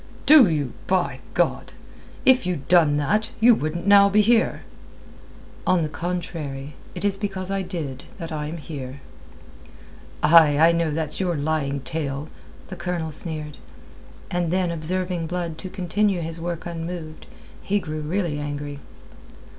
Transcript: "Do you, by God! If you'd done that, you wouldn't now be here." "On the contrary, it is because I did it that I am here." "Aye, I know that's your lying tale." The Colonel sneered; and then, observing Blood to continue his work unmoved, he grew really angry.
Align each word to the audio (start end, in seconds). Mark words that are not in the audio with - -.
"Do 0.25 0.49
you, 0.49 0.73
by 0.87 1.19
God! 1.35 1.73
If 2.25 2.47
you'd 2.47 2.67
done 2.67 2.97
that, 2.97 3.31
you 3.39 3.53
wouldn't 3.53 3.85
now 3.85 4.09
be 4.09 4.21
here." 4.21 4.63
"On 5.67 5.83
the 5.83 5.89
contrary, 5.89 6.73
it 6.95 7.05
is 7.05 7.19
because 7.19 7.51
I 7.51 7.61
did 7.61 7.85
it 7.87 8.03
that 8.17 8.31
I 8.31 8.47
am 8.47 8.57
here." 8.57 8.99
"Aye, 10.23 10.57
I 10.57 10.71
know 10.71 10.89
that's 10.89 11.19
your 11.19 11.35
lying 11.35 11.81
tale." 11.81 12.29
The 12.69 12.75
Colonel 12.75 13.11
sneered; 13.11 13.59
and 14.31 14.49
then, 14.51 14.71
observing 14.71 15.27
Blood 15.27 15.59
to 15.59 15.69
continue 15.69 16.21
his 16.21 16.41
work 16.41 16.65
unmoved, 16.65 17.27
he 17.61 17.79
grew 17.79 18.01
really 18.01 18.39
angry. 18.39 18.79